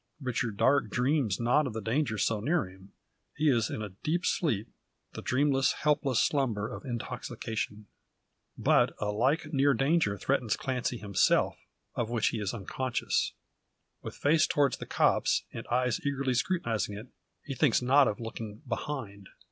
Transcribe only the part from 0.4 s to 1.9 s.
Darke dreams not of the